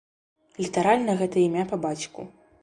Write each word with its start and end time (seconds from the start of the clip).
Літаральна 0.65 1.15
гэта 1.19 1.37
імя 1.47 1.63
па 1.73 1.81
бацьку. 1.85 2.21